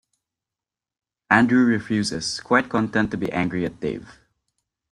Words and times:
Andrew 1.29 1.63
refuses, 1.63 2.39
quite 2.39 2.69
content 2.71 3.11
to 3.11 3.17
be 3.17 3.31
angry 3.31 3.65
at 3.67 3.79
Dave. 3.81 4.09